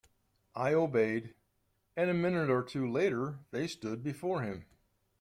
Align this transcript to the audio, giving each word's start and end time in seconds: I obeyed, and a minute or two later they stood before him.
I 0.55 0.73
obeyed, 0.73 1.35
and 1.95 2.09
a 2.09 2.15
minute 2.15 2.49
or 2.49 2.63
two 2.63 2.91
later 2.91 3.37
they 3.51 3.67
stood 3.67 4.01
before 4.01 4.41
him. 4.41 4.65